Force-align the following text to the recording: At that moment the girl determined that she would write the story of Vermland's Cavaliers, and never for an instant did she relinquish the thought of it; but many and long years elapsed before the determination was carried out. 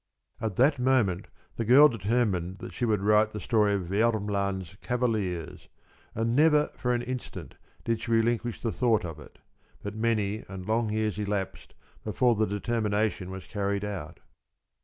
At 0.39 0.55
that 0.55 0.79
moment 0.79 1.27
the 1.57 1.63
girl 1.63 1.87
determined 1.87 2.57
that 2.57 2.73
she 2.73 2.85
would 2.85 3.03
write 3.03 3.33
the 3.33 3.39
story 3.39 3.75
of 3.75 3.83
Vermland's 3.85 4.75
Cavaliers, 4.81 5.69
and 6.15 6.35
never 6.35 6.69
for 6.73 6.95
an 6.95 7.03
instant 7.03 7.53
did 7.83 8.01
she 8.01 8.09
relinquish 8.11 8.61
the 8.61 8.71
thought 8.71 9.05
of 9.05 9.19
it; 9.19 9.37
but 9.83 9.93
many 9.93 10.43
and 10.49 10.65
long 10.65 10.89
years 10.89 11.19
elapsed 11.19 11.75
before 12.03 12.33
the 12.33 12.47
determination 12.47 13.29
was 13.29 13.45
carried 13.45 13.85
out. 13.85 14.19